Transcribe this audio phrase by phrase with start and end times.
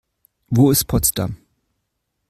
[0.47, 1.37] Wo ist Potsdam?